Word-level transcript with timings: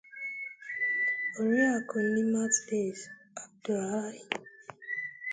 Oriakụ 1.39 1.95
Neemat 2.09 2.53
Days 2.67 3.01
Abdulrahmim 3.43 4.31